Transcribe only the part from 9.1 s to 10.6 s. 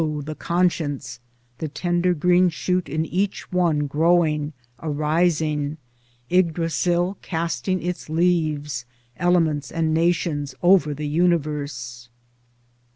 elements and nations,